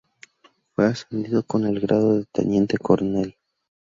[0.73, 3.37] Fue ascendido al grado de teniente coronel.